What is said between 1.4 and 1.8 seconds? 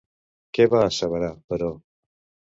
però?